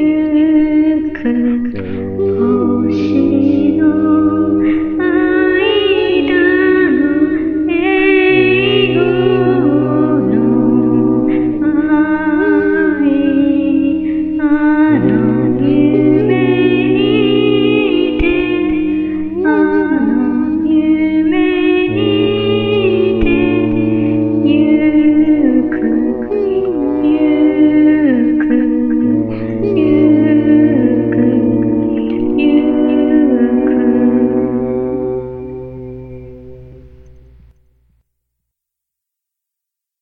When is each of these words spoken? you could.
you 0.00 1.12
could. 1.14 1.59